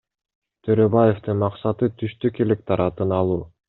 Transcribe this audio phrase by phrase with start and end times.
[0.67, 3.43] Төрөбаевдин максаты түштүк электоратын алуу.